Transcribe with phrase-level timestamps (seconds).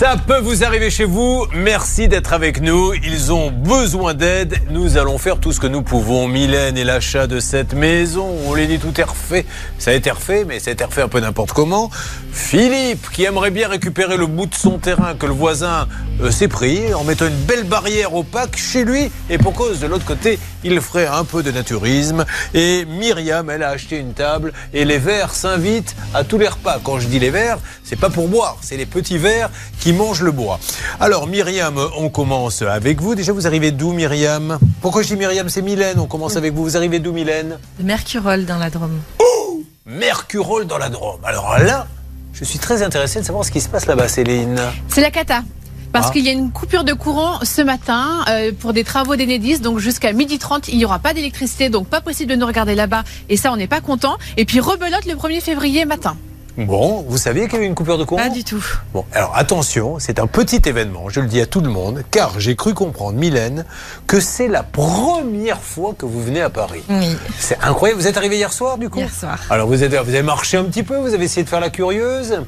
[0.00, 1.46] Ça peut vous arriver chez vous.
[1.52, 2.94] Merci d'être avec nous.
[2.94, 4.56] Ils ont besoin d'aide.
[4.70, 6.26] Nous allons faire tout ce que nous pouvons.
[6.26, 8.26] Mylène et l'achat de cette maison.
[8.46, 9.44] On les dit tout est refait.
[9.76, 11.90] Ça a été refait, mais ça a été refait un peu n'importe comment.
[12.32, 15.86] Philippe, qui aimerait bien récupérer le bout de son terrain que le voisin
[16.22, 19.10] euh, s'est pris en mettant une belle barrière opaque chez lui.
[19.28, 22.24] Et pour cause de l'autre côté, il ferait un peu de naturisme.
[22.54, 24.54] Et Myriam, elle a acheté une table.
[24.72, 26.80] Et les verres s'invitent à tous les repas.
[26.82, 28.56] Quand je dis les verres, c'est pas pour boire.
[28.62, 30.58] C'est les petits verres qui mange le bois.
[30.98, 33.14] Alors Myriam, on commence avec vous.
[33.14, 34.58] Déjà, vous arrivez d'où Myriam?
[34.80, 35.48] Pourquoi je dis Myriam?
[35.48, 35.98] C'est Mylène.
[35.98, 36.64] On commence avec vous.
[36.64, 37.58] Vous arrivez d'où Mylène?
[37.78, 39.00] De Mercurol dans la Drôme.
[39.18, 41.20] Oh Mercurol dans la Drôme.
[41.24, 41.86] Alors là,
[42.32, 44.60] je suis très intéressé de savoir ce qui se passe là-bas, Céline.
[44.88, 45.42] C'est la cata.
[45.92, 46.10] Parce ah.
[46.12, 49.58] qu'il y a une coupure de courant ce matin euh, pour des travaux d'Enedis.
[49.58, 51.68] Donc jusqu'à 12h30, il n'y aura pas d'électricité.
[51.68, 53.04] Donc pas possible de nous regarder là-bas.
[53.28, 54.16] Et ça, on n'est pas content.
[54.36, 56.16] Et puis rebelote le 1er février matin.
[56.56, 58.64] Bon, vous saviez qu'il y avait une coupure de courant Pas du tout.
[58.92, 62.38] Bon, alors attention, c'est un petit événement, je le dis à tout le monde, car
[62.40, 63.64] j'ai cru comprendre, Mylène,
[64.06, 66.82] que c'est la première fois que vous venez à Paris.
[66.88, 67.16] Oui.
[67.38, 68.00] C'est incroyable.
[68.00, 69.38] Vous êtes arrivé hier soir, du coup Hier soir.
[69.50, 71.70] Alors vous, êtes, vous avez marché un petit peu, vous avez essayé de faire la
[71.70, 72.40] curieuse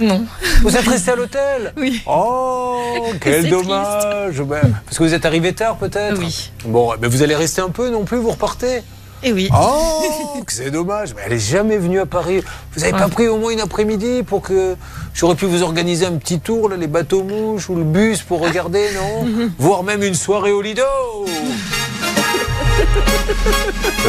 [0.00, 0.24] non.
[0.62, 2.02] Vous êtes resté à l'hôtel Oui.
[2.06, 6.52] Oh, quel dommage ben, Parce que vous êtes arrivé tard peut-être Oui.
[6.64, 8.82] Bon, mais vous allez rester un peu non plus, vous repartez
[9.22, 9.48] et eh oui.
[9.52, 11.14] Oh, c'est dommage.
[11.14, 12.42] Mais elle n'est jamais venue à Paris.
[12.72, 14.76] Vous n'avez pas pris au moins une après-midi pour que
[15.12, 18.86] j'aurais pu vous organiser un petit tour, les bateaux mouches ou le bus pour regarder,
[18.94, 19.26] non?
[19.58, 20.82] Voire même une soirée au Lido.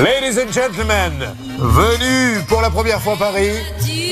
[0.03, 3.51] Ladies and gentlemen, venu pour la première fois à Paris,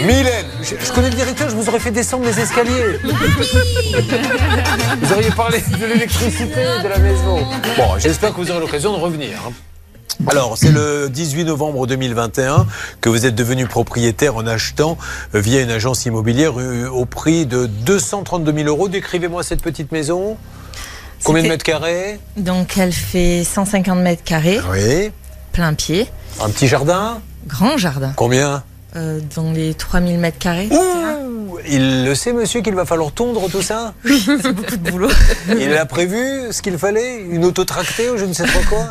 [0.02, 0.48] Mylène.
[0.62, 2.98] Je, connais le directeur, je vous aurais fait descendre les escaliers.
[5.02, 7.38] vous auriez parlé de l'électricité de la maison.
[7.78, 9.38] Bon, j'espère que vous aurez l'occasion de revenir.
[9.48, 9.54] Hein.
[10.26, 12.66] Alors, c'est le 18 novembre 2021
[13.02, 14.98] que vous êtes devenu propriétaire en achetant
[15.36, 18.88] euh, via une agence immobilière euh, au prix de 232 000 euros.
[18.90, 20.38] Décrivez-moi cette petite maison.
[21.24, 22.20] Combien de mètres carrés?
[22.36, 24.60] Donc, elle fait 150 mètres carrés.
[24.72, 25.12] Oui.
[25.52, 26.08] Plein pied.
[26.42, 27.22] Un petit jardin?
[27.48, 28.14] Grand jardin.
[28.16, 28.64] Combien?
[28.96, 30.70] Euh, Dans les 3000 mètres carrés.
[31.70, 33.94] Il le sait, monsieur, qu'il va falloir tondre tout ça?
[34.06, 35.10] Oui, c'est beaucoup de boulot.
[35.60, 37.22] Il a prévu ce qu'il fallait?
[37.22, 38.90] Une autotractée ou je ne sais pas quoi?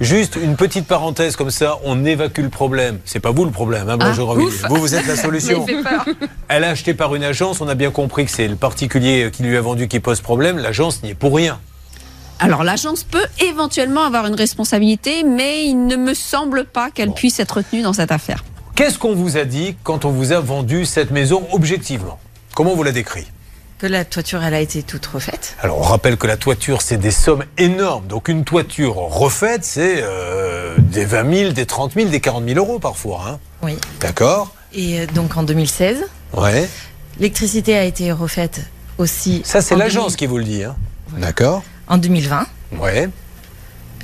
[0.00, 2.98] Juste une petite parenthèse comme ça, on évacue le problème.
[3.04, 5.66] C'est pas vous le problème, hein, bonjour ah, Vous, vous êtes la solution.
[6.48, 9.42] Elle a acheté par une agence, on a bien compris que c'est le particulier qui
[9.42, 10.58] lui a vendu qui pose problème.
[10.58, 11.58] L'agence n'y est pour rien.
[12.38, 17.40] Alors l'agence peut éventuellement avoir une responsabilité, mais il ne me semble pas qu'elle puisse
[17.40, 18.44] être tenue dans cette affaire.
[18.76, 22.18] Qu'est-ce qu'on vous a dit quand on vous a vendu cette maison objectivement?
[22.54, 23.26] Comment vous la décrit
[23.78, 25.54] que la toiture, elle a été toute refaite.
[25.60, 28.06] Alors, on rappelle que la toiture, c'est des sommes énormes.
[28.06, 32.58] Donc, une toiture refaite, c'est euh, des 20 000, des 30 000, des 40 000
[32.58, 33.24] euros parfois.
[33.28, 33.76] Hein oui.
[34.00, 34.54] D'accord?
[34.72, 36.04] Et euh, donc, en 2016,
[36.34, 36.68] ouais.
[37.18, 38.62] l'électricité a été refaite
[38.96, 39.42] aussi.
[39.44, 40.64] Ça, c'est l'agence qui vous le dit.
[40.64, 40.74] Hein
[41.18, 41.62] D'accord?
[41.86, 42.46] En 2020.
[42.78, 43.10] Ouais.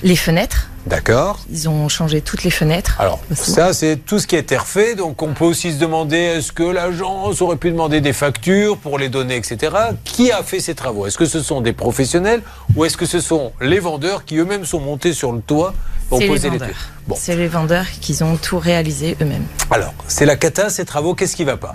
[0.03, 1.39] Les fenêtres D'accord.
[1.51, 2.97] Ils ont changé toutes les fenêtres.
[3.01, 4.95] Alors, ça, c'est tout ce qui a été refait.
[4.95, 8.99] Donc, on peut aussi se demander est-ce que l'agence aurait pu demander des factures pour
[8.99, 9.73] les données, etc.
[10.05, 11.07] Qui a fait ces travaux?
[11.07, 12.43] Est-ce que ce sont des professionnels
[12.75, 15.73] ou est-ce que ce sont les vendeurs qui eux-mêmes sont montés sur le toit
[16.09, 16.67] pour poser les, les
[17.07, 17.15] bon.
[17.19, 19.47] C'est les vendeurs qui ont tout réalisé eux-mêmes.
[19.71, 21.75] Alors, c'est la cata, ces travaux, qu'est-ce qui ne va pas?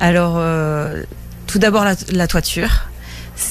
[0.00, 1.02] Alors, euh,
[1.46, 2.88] tout d'abord, la, toiture.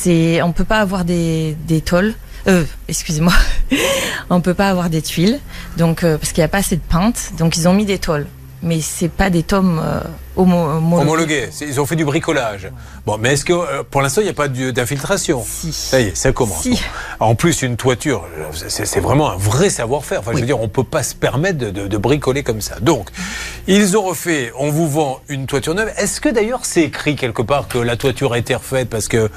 [0.05, 2.13] On ne peut pas avoir des, des tôles
[2.47, 3.33] euh, excusez-moi,
[4.29, 5.39] on peut pas avoir des tuiles,
[5.77, 7.99] donc euh, parce qu'il n'y a pas assez de peintes, donc ils ont mis des
[7.99, 8.27] tôles
[8.63, 10.01] mais c'est pas des tomes euh,
[10.35, 11.49] homologués.
[11.61, 12.69] Ils ont fait du bricolage.
[13.05, 15.71] Bon, mais est-ce que euh, pour l'instant il n'y a pas d'infiltration Si.
[15.71, 16.67] Ça y est, ça commence.
[17.19, 20.19] En plus, une toiture, c'est vraiment un vrai savoir-faire.
[20.19, 22.79] Enfin, je veux dire, on peut pas se permettre de, bricoler comme ça.
[22.79, 23.09] Donc,
[23.67, 24.51] ils ont refait.
[24.57, 25.91] On vous vend une toiture neuve.
[25.97, 29.29] Est-ce que d'ailleurs c'est écrit quelque part que la toiture a été refaite parce que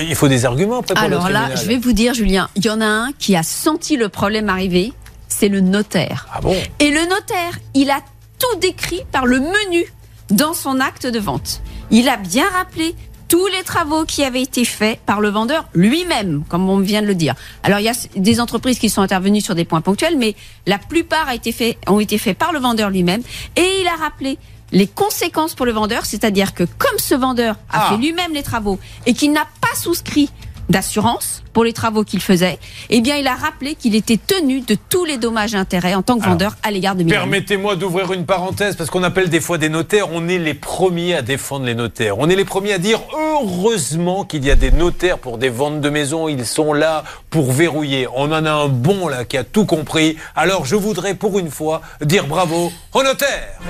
[0.00, 2.70] il faut des arguments après pour Alors là, je vais vous dire, Julien, il y
[2.70, 4.92] en a un qui a senti le problème arriver.
[5.28, 6.28] C'est le notaire.
[6.32, 6.54] Ah bon?
[6.78, 7.98] Et le notaire, il a
[8.44, 9.86] tout décrit par le menu
[10.30, 11.62] dans son acte de vente.
[11.90, 12.94] Il a bien rappelé
[13.28, 17.06] tous les travaux qui avaient été faits par le vendeur lui-même, comme on vient de
[17.06, 17.34] le dire.
[17.62, 20.34] Alors il y a des entreprises qui sont intervenues sur des points ponctuels, mais
[20.66, 23.22] la plupart a été fait, ont été faits par le vendeur lui-même.
[23.56, 24.38] Et il a rappelé
[24.72, 27.90] les conséquences pour le vendeur, c'est-à-dire que comme ce vendeur a ah.
[27.90, 30.30] fait lui-même les travaux et qu'il n'a pas souscrit
[30.68, 32.58] d'assurance pour les travaux qu'il faisait,
[32.90, 36.02] eh bien, il a rappelé qu'il était tenu de tous les dommages et intérêts en
[36.02, 39.58] tant que vendeur à l'égard de Permettez-moi d'ouvrir une parenthèse, parce qu'on appelle des fois
[39.58, 42.18] des notaires, on est les premiers à défendre les notaires.
[42.18, 45.80] On est les premiers à dire heureusement qu'il y a des notaires pour des ventes
[45.80, 48.08] de maisons, ils sont là pour verrouiller.
[48.14, 50.16] On en a un bon là qui a tout compris.
[50.34, 53.60] Alors je voudrais pour une fois dire bravo aux notaires.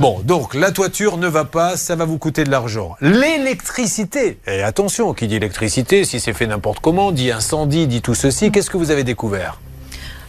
[0.00, 2.96] Bon, donc la toiture ne va pas, ça va vous coûter de l'argent.
[3.00, 8.14] L'électricité, et attention, qui dit électricité, si c'est fait n'importe comment, dit incendie, dit tout
[8.14, 9.60] ceci, qu'est-ce que vous avez découvert?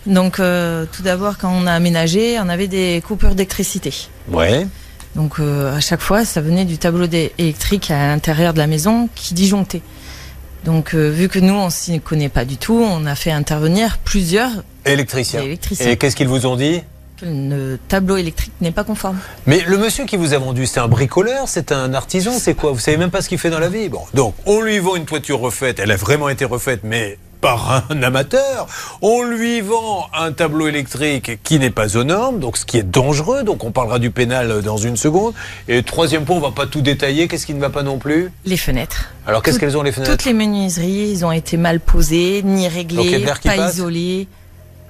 [0.05, 3.93] Donc, euh, tout d'abord, quand on a aménagé, on avait des coupures d'électricité.
[4.31, 4.67] Ouais.
[5.15, 7.05] Donc, euh, à chaque fois, ça venait du tableau
[7.37, 9.81] électrique à l'intérieur de la maison qui disjonctait.
[10.65, 13.97] Donc, euh, vu que nous, on s'y connaît pas du tout, on a fait intervenir
[13.99, 14.51] plusieurs
[14.85, 15.41] Électricien.
[15.41, 15.89] électriciens.
[15.89, 16.81] Et qu'est-ce qu'ils vous ont dit?
[17.23, 19.17] Le tableau électrique n'est pas conforme.
[19.45, 22.71] Mais le monsieur qui vous a vendu, c'est un bricoleur, c'est un artisan, c'est quoi?
[22.71, 23.89] Vous savez même pas ce qu'il fait dans la vie.
[23.89, 27.83] Bon, donc on lui vend une toiture refaite, elle a vraiment été refaite, mais par
[27.91, 28.67] un amateur.
[29.01, 32.83] On lui vend un tableau électrique qui n'est pas aux normes, donc ce qui est
[32.83, 33.43] dangereux.
[33.43, 35.33] Donc on parlera du pénal dans une seconde.
[35.67, 37.27] Et troisième point, on va pas tout détailler.
[37.27, 38.31] Qu'est-ce qui ne va pas non plus?
[38.45, 39.09] Les fenêtres.
[39.27, 40.11] Alors qu'est-ce qu'elles ont les fenêtres?
[40.11, 43.73] Toutes les menuiseries, ils ont été mal posées, ni Donc, réglées, qui pas passe?
[43.75, 44.27] isolées.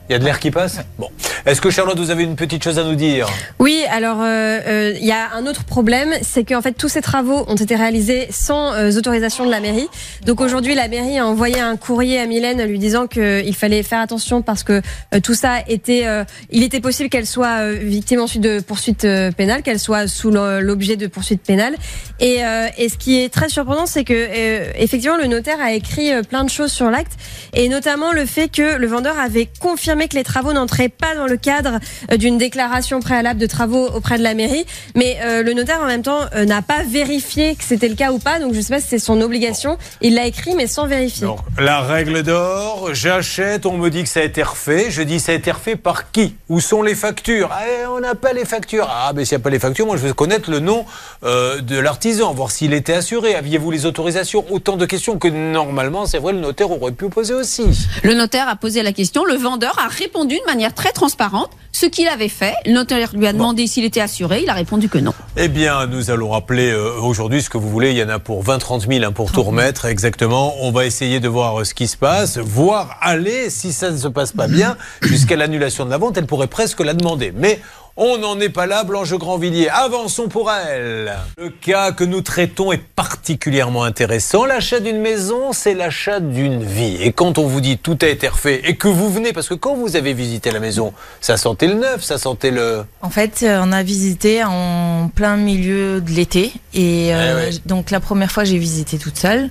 [0.10, 0.80] Il y a de l'air qui passe?
[0.98, 1.10] Bon.
[1.46, 3.28] Est-ce que Charlotte, vous avez une petite chose à nous dire?
[3.58, 7.02] Oui, alors euh, euh, il y a un autre problème, c'est qu'en fait tous ces
[7.02, 9.88] travaux ont été réalisés sans euh, autorisation de la mairie.
[10.24, 14.02] Donc aujourd'hui, la mairie a envoyé un courrier à Mylène lui disant qu'il fallait faire
[14.02, 14.82] attention parce que
[15.24, 16.06] tout ça était,
[16.52, 21.08] il était possible qu'elle soit victime ensuite de poursuites pénales, qu'elle soit sous l'objet de
[21.08, 21.76] poursuites pénales.
[22.20, 26.50] Et, ce qui est très surprenant, c'est que effectivement le notaire a écrit plein de
[26.50, 27.14] choses sur l'acte,
[27.54, 29.48] et notamment le fait que le vendeur avait
[29.92, 31.80] confirmé que les travaux n'entraient pas dans le cadre
[32.12, 34.66] euh, d'une déclaration préalable de travaux auprès de la mairie,
[34.96, 38.14] mais euh, le notaire en même temps euh, n'a pas vérifié que c'était le cas
[38.14, 39.78] ou pas, donc je sais pas si c'est son obligation.
[40.00, 41.28] Il l'a écrit mais sans vérifier.
[41.28, 44.92] Donc, la règle d'or, j'achète, on me dit que ça a été refait.
[44.92, 46.36] Je dis, ça a été refait par qui?
[46.48, 47.50] Où sont les factures?
[47.52, 48.88] Ah, eh, On n'a pas les factures.
[48.90, 50.86] Ah, mais s'il n'y a pas les factures, moi je veux connaître le nom
[51.26, 53.36] euh, de l'artisan, voir s'il était assuré.
[53.36, 54.46] Aviez-vous les autorisations?
[54.52, 57.66] Autant de questions que normalement, c'est vrai, le notaire aurait pu poser aussi.
[58.04, 61.86] Le notaire a posé la question, le vendeur a répondu de manière très transparente ce
[61.86, 62.54] qu'il avait fait.
[62.66, 65.14] Le notaire lui a demandé s'il était assuré, il a répondu que non.
[65.38, 67.92] Eh bien, nous allons rappeler euh, aujourd'hui ce que vous voulez.
[67.92, 70.54] Il y en a pour 20-30 000 hein, pour tout remettre, exactement.
[70.60, 73.98] On va essayer de voir euh, ce qui se passe, voir aller, si ça ne
[73.98, 76.18] se passe pas bien, jusqu'à l'annulation de la vente.
[76.18, 77.34] Elle pourrait presque la demander.
[77.36, 77.60] Mais
[77.98, 79.70] on n'en est pas là, Blanche Grandvilliers.
[79.70, 81.14] Avançons pour elle.
[81.38, 84.46] Le cas que nous traitons est particulièrement intéressant.
[84.46, 86.98] L'achat d'une maison, c'est l'achat d'une vie.
[87.02, 89.54] Et quand on vous dit tout a été refait et que vous venez, parce que
[89.54, 92.84] quand vous avez visité la maison, ça sentait le neuf, ça sentait le...
[93.02, 96.54] En fait, euh, on a visité en plein milieu de l'été.
[96.74, 97.58] Et euh, Eh ouais.
[97.66, 99.50] donc, la première fois, j'ai visité toute seule.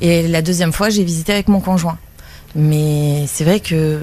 [0.00, 1.98] Et la deuxième fois, j'ai visité avec mon conjoint.
[2.54, 4.00] Mais c'est vrai que.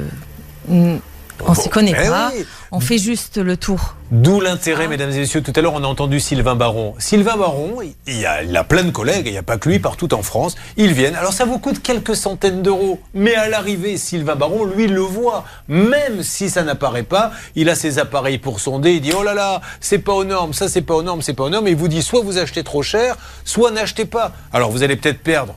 [1.48, 2.32] On s'y connaît Eh pas.
[2.36, 2.46] oui.
[2.72, 3.96] On fait juste le tour.
[4.12, 5.42] D'où l'intérêt, mesdames et messieurs.
[5.42, 6.96] Tout à l'heure, on a entendu Sylvain Baron.
[7.00, 7.78] Sylvain Baron,
[8.08, 10.14] il, y a, il a plein de collègues, il n'y a pas que lui, partout
[10.14, 10.56] en France.
[10.78, 11.16] Ils viennent.
[11.16, 13.00] Alors, ça vous coûte quelques centaines d'euros.
[13.14, 15.46] Mais à l'arrivée, Sylvain Baron, lui, le voit.
[15.68, 18.92] Même si ça n'apparaît pas, il a ses appareils pour sonder.
[18.94, 21.34] Il dit Oh là là, c'est pas aux normes, ça, c'est pas aux normes, c'est
[21.34, 21.68] pas aux normes.
[21.68, 23.16] Et il vous dit soit vous achetez trop cher,
[23.46, 24.32] soit n'achetez pas.
[24.54, 25.56] Alors, vous allez peut-être perdre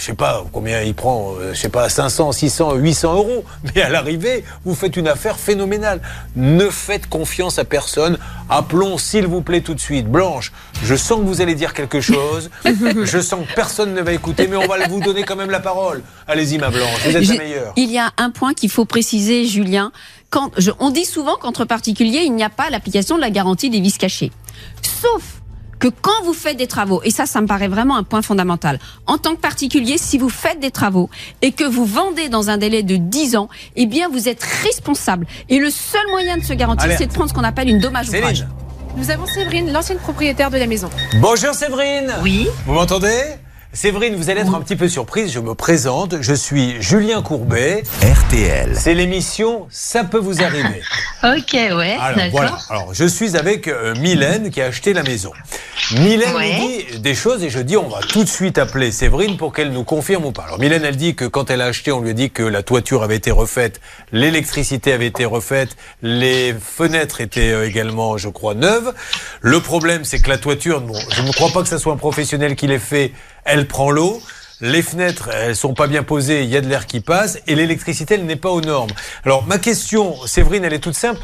[0.00, 3.44] je sais pas combien il prend, euh, je sais pas, 500, 600, 800 euros.
[3.74, 6.00] Mais à l'arrivée, vous faites une affaire phénoménale.
[6.36, 8.18] Ne faites confiance à personne.
[8.48, 10.06] Appelons, s'il vous plaît, tout de suite.
[10.08, 10.52] Blanche,
[10.82, 12.48] je sens que vous allez dire quelque chose.
[12.64, 15.60] je sens que personne ne va écouter, mais on va vous donner quand même la
[15.60, 16.02] parole.
[16.26, 17.72] Allez-y, ma Blanche, vous êtes la meilleure.
[17.76, 19.92] Il y a un point qu'il faut préciser, Julien.
[20.30, 23.68] Quand, je- on dit souvent qu'entre particuliers, il n'y a pas l'application de la garantie
[23.68, 24.32] des vis cachés.
[25.02, 25.39] Sauf
[25.80, 28.78] que quand vous faites des travaux, et ça, ça me paraît vraiment un point fondamental,
[29.06, 31.10] en tant que particulier, si vous faites des travaux
[31.42, 35.26] et que vous vendez dans un délai de 10 ans, eh bien, vous êtes responsable.
[35.48, 38.08] Et le seul moyen de se garantir, c'est de prendre ce qu'on appelle une dommage
[38.10, 38.46] ouvrage.
[38.96, 40.90] Nous avons Séverine, l'ancienne propriétaire de la maison.
[41.20, 42.12] Bonjour Séverine.
[42.22, 42.48] Oui.
[42.66, 43.22] Vous m'entendez?
[43.72, 45.30] Séverine, vous allez être un petit peu surprise.
[45.32, 46.20] Je me présente.
[46.22, 47.84] Je suis Julien Courbet.
[48.02, 48.72] RTL.
[48.76, 50.82] C'est l'émission Ça peut vous arriver.
[51.22, 52.30] Ok, ouais, Alors d'accord.
[52.30, 52.58] voilà.
[52.70, 55.32] Alors je suis avec euh, Mylène qui a acheté la maison.
[55.92, 56.56] Mylène Ouais.
[56.58, 59.52] nous dit des choses et je dis on va tout de suite appeler Séverine pour
[59.52, 60.44] qu'elle nous confirme ou pas.
[60.44, 62.62] Alors Mylène elle dit que quand elle a acheté on lui a dit que la
[62.62, 68.54] toiture avait été refaite, l'électricité avait été refaite, les fenêtres étaient euh, également je crois
[68.54, 68.94] neuves.
[69.42, 71.98] Le problème c'est que la toiture, bon, je ne crois pas que ce soit un
[71.98, 73.12] professionnel qui l'ait fait,
[73.44, 74.20] elle prend l'eau.
[74.62, 77.54] Les fenêtres, elles sont pas bien posées, il y a de l'air qui passe, et
[77.54, 78.90] l'électricité, elle n'est pas aux normes.
[79.24, 81.18] Alors, ma question, Séverine, elle est toute simple.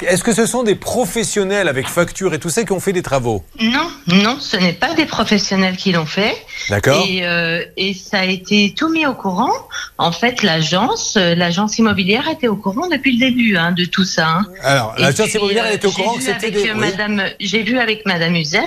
[0.00, 3.02] Est-ce que ce sont des professionnels avec facture et tout ça qui ont fait des
[3.02, 3.44] travaux?
[3.60, 6.34] Non, non, ce n'est pas des professionnels qui l'ont fait.
[6.70, 9.52] D'accord Et, euh, et ça a été tout mis au courant.
[9.98, 14.06] En fait, l'agence, euh, l'agence immobilière était au courant depuis le début hein, de tout
[14.06, 14.26] ça.
[14.26, 14.46] hein.
[14.62, 16.70] Alors, l'agence immobilière, elle était au courant que c'était des...
[16.70, 16.80] euh, oui.
[16.80, 18.66] Madame, j'ai vu avec Madame Uzel.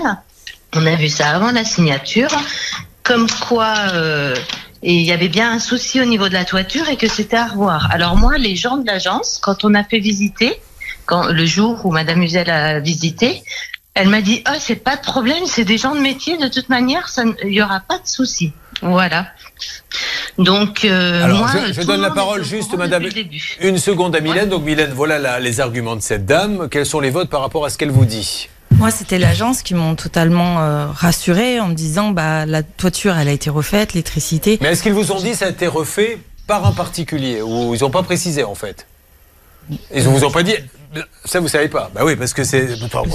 [0.76, 2.30] On a vu ça avant la signature,
[3.08, 4.36] comme quoi euh,
[4.84, 7.48] il y avait bien un souci au niveau de la toiture et que c'était à
[7.48, 7.90] revoir.
[7.92, 10.60] Alors moi, les gens de l'agence, quand on a fait visiter,
[11.06, 13.42] quand le jour où Madame Uzel a visité,
[13.94, 16.70] elle m'a dit, oh, c'est pas de problème, c'est des gens de métier, de toute
[16.70, 17.10] manière,
[17.44, 18.52] il y aura pas de souci.
[18.84, 19.28] Voilà.
[20.38, 23.06] Donc, euh, Alors, moi, je, je donne la parole juste, madame.
[23.62, 24.50] Une seconde à Mylène.
[24.50, 26.68] Donc, Mylène, voilà la- les arguments de cette dame.
[26.70, 28.50] Quels sont les votes par rapport à ce qu'elle vous dit?
[28.78, 33.28] Moi, c'était l'agence qui m'ont totalement euh, rassurée en me disant bah la toiture, elle
[33.28, 34.60] a été refaite, l'électricité.
[34.62, 37.74] Mais est-ce qu'ils vous ont dit que ça a été refait par un particulier Ou
[37.74, 38.86] ils n'ont pas précisé, en fait?
[39.94, 40.54] Ils ne vous ont pas dit.
[41.26, 41.90] Ça, vous savez pas.
[41.94, 42.66] Bah oui, parce que c'est.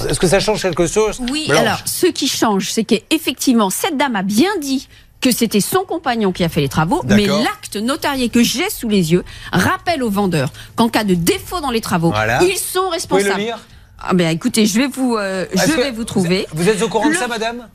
[0.09, 1.21] Est-ce que ça change quelque chose?
[1.31, 4.88] Oui, Blanche alors ce qui change, c'est qu'effectivement, cette dame a bien dit
[5.21, 8.88] que c'était son compagnon qui a fait les travaux, mais l'acte notarié que j'ai sous
[8.88, 12.42] les yeux rappelle aux vendeurs qu'en cas de défaut dans les travaux, Voilà.
[12.42, 13.31] ils sont Vous pouvez responsables.
[13.38, 13.59] le lire?
[14.04, 16.47] Ah ben écoutez, je vais vous, euh, Est-ce je que vais vous trouver.
[16.52, 17.68] Vous êtes au courant de ça, madame?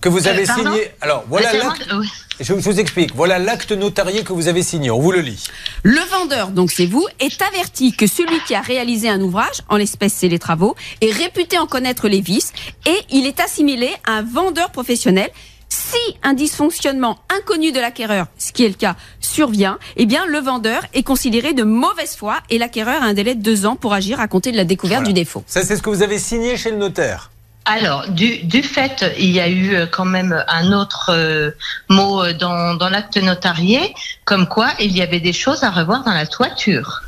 [0.00, 0.72] Que vous Euh, avez pardon?
[0.72, 0.90] signé.
[1.00, 1.86] Alors, voilà l'acte.
[1.98, 2.08] oui.
[2.40, 3.14] Je, je vous explique.
[3.14, 4.90] Voilà l'acte notarié que vous avez signé.
[4.90, 5.46] On vous le lit.
[5.82, 9.76] Le vendeur, donc c'est vous, est averti que celui qui a réalisé un ouvrage, en
[9.76, 12.52] l'espèce c'est les travaux, est réputé en connaître les vices
[12.86, 15.30] et il est assimilé à un vendeur professionnel.
[15.74, 20.38] Si un dysfonctionnement inconnu de l'acquéreur, ce qui est le cas, survient, eh bien le
[20.38, 23.92] vendeur est considéré de mauvaise foi et l'acquéreur a un délai de deux ans pour
[23.92, 25.12] agir à compter de la découverte Voilà.
[25.12, 25.42] du défaut.
[25.48, 27.32] Ça, c'est ce que vous avez signé chez le notaire.
[27.64, 31.50] Alors, du, du fait, il y a eu euh, quand même un autre euh,
[31.88, 33.94] mot euh, dans, dans l'acte notarié,
[34.26, 37.02] comme quoi il y avait des choses à revoir dans la toiture.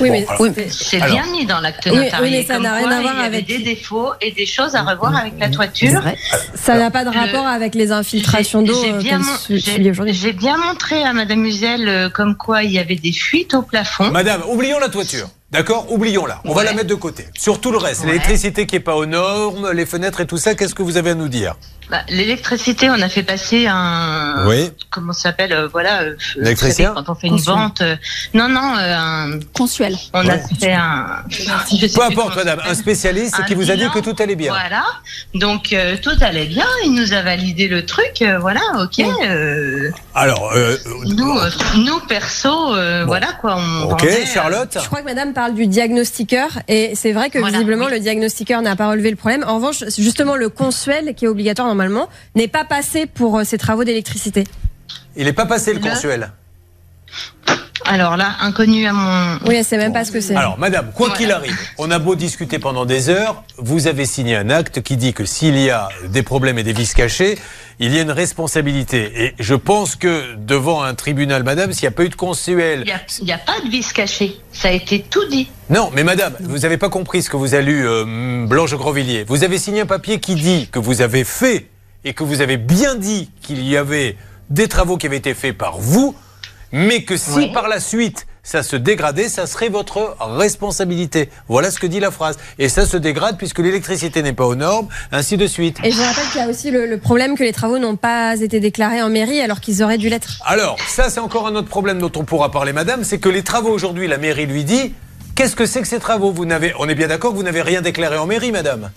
[0.00, 2.30] Oui, Bon, mais c'est- bien mis dans l'acte Oui, oui, notarié.
[2.38, 4.46] mais ça n'a rien quoi à voir il y avait avec- des défauts et des
[4.46, 6.00] choses à revoir avec la toiture.
[6.54, 10.56] ça n'a pas de Le- rapport avec les infiltrations d'eau J'ai euh, bien, mon- bien
[10.56, 14.10] montré à Madame Uzel euh, comme quoi il y avait des fuites au plafond.
[14.10, 15.28] Madame, oublions la toiture.
[15.50, 15.90] D'accord?
[15.90, 16.40] Oublions-la.
[16.44, 17.24] On va la mettre de côté.
[17.38, 18.08] Sur tout le reste, Ouais.
[18.08, 21.10] l'électricité qui n'est pas aux normes, les fenêtres et tout ça, qu'est-ce que vous avez
[21.10, 21.56] à nous dire?
[21.90, 24.44] Bah, L'électricité, on a fait passer un.
[24.46, 24.70] Oui.
[24.90, 26.02] Comment ça s'appelle euh, Voilà.
[26.02, 27.80] euh, L'électricien Quand on fait une vente.
[27.80, 27.96] euh,
[28.34, 29.96] non, non, euh, un- Consuel.
[30.12, 30.32] on Ouais.
[30.34, 31.22] a fait un.
[31.30, 32.60] je sais Peu importe, madame.
[32.66, 34.52] Un spécialiste Un qui vous a dit que tout allait bien.
[34.52, 34.84] Voilà.
[35.34, 36.66] Donc euh, tout allait bien.
[36.84, 38.20] Il nous a validé le truc.
[38.22, 38.60] euh, voilà.
[38.82, 38.98] Ok.
[39.00, 43.56] euh, Alors, euh, nous, euh, nous perso, euh, voilà quoi.
[43.56, 47.30] On ok, vendait, euh, Charlotte Je crois que madame parle du diagnostiqueur et c'est vrai
[47.30, 47.92] que Voilà, visiblement oui.
[47.92, 49.44] le diagnostiqueur n'a pas relevé le problème.
[49.46, 53.56] En revanche, justement le consuel qui est obligatoire normalement n'est pas passé pour euh, ces
[53.56, 54.44] travaux d'électricité.
[55.16, 56.32] il n'est pas passé le Le- consuel.
[57.90, 59.38] Alors là, inconnu à mon.
[59.46, 60.36] Oui, elle sait même pas ce que c'est.
[60.36, 61.18] Alors, madame, quoi Voilà.
[61.18, 64.98] qu'il arrive, on a beau discuter pendant des heures, vous avez signé un acte qui
[64.98, 67.38] dit que s'il y a des problèmes et des vices cachés,
[67.78, 69.24] il y a une responsabilité.
[69.24, 72.84] Et je pense que devant un tribunal, madame, s'il n'y a pas eu de consuel,
[72.84, 74.36] Il n'y a, pas de vis caché.
[74.52, 75.48] Ça a été tout dit.
[75.70, 79.24] Non, mais madame, vous n'avez pas compris ce que vous a lu euh, Blanche Grandvilliers.
[79.26, 81.68] Vous avez signé un papier qui dit que vous avez fait
[82.04, 84.16] et que vous avez bien dit qu'il y avait
[84.50, 86.14] des travaux qui avaient été faits par vous,
[86.72, 87.52] mais que si Oui.
[87.52, 91.28] par la suite ça se dégradait, ça serait votre responsabilité.
[91.48, 92.38] Voilà ce que dit la phrase.
[92.58, 95.76] Et ça se dégrade puisque l'électricité n'est pas aux normes, ainsi de suite.
[95.84, 97.96] Et je vous rappelle qu'il y a aussi le, le problème que les travaux n'ont
[97.96, 100.40] pas été déclarés en mairie alors qu'ils auraient dû l'être.
[100.46, 103.42] Alors, ça c'est encore un autre problème dont on pourra parler, madame, c'est que les
[103.42, 104.94] travaux aujourd'hui, la mairie lui dit,
[105.34, 106.32] qu'est-ce que c'est que ces travaux?
[106.32, 108.90] Vous n'avez, On est bien d'accord que vous n'avez rien déclaré en mairie, madame?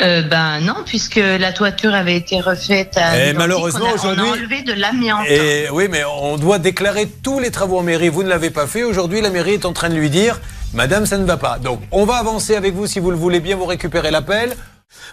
[0.00, 3.14] Euh, ben non, puisque la toiture avait été refaite à.
[3.16, 5.26] Et l'identique, malheureusement, aujourd'hui- On a enlevé de l'amiante.
[5.28, 8.08] Et oui, mais on doit déclarer tous les travaux en mairie.
[8.08, 8.82] Vous ne l'avez pas fait.
[8.84, 10.40] Aujourd'hui, la mairie est en train de lui dire
[10.74, 11.58] Madame, ça ne va pas.
[11.58, 13.56] Donc, on va avancer avec vous si vous le voulez bien.
[13.56, 14.56] Vous récupérez l'appel.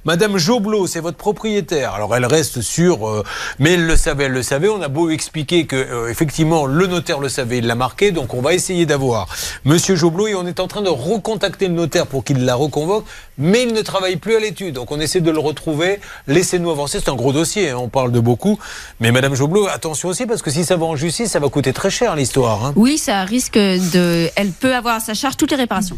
[0.06, 1.94] Madame Joblot, c'est votre propriétaire.
[1.94, 3.24] Alors elle reste sûre, euh,
[3.60, 4.70] mais elle le savait, elle le savait.
[4.70, 8.12] On a beau expliquer que euh, effectivement le notaire le savait, il l'a marqué.
[8.12, 9.28] Donc on va essayer d'avoir
[9.66, 13.06] Monsieur Joblot et on est en train de recontacter le notaire pour qu'il la reconvoque,
[13.38, 14.76] mais il ne travaille plus à l'étude.
[14.76, 16.00] Donc on essaie de le retrouver.
[16.28, 17.00] Laissez-nous avancer.
[17.00, 17.70] C'est un gros dossier.
[17.72, 18.60] hein, on parle de beaucoup,
[19.00, 21.74] mais Madame Joblot, attention aussi parce que si ça va en justice, ça va coûter
[21.74, 22.66] très cher l'histoire.
[22.66, 22.74] hein.
[22.76, 24.30] Oui, ça risque de.
[24.36, 25.98] Elle peut avoir à sa charge toutes les réparations.